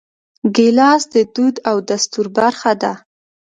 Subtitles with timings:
[0.55, 2.93] ګیلاس د دود او دستور برخه ده.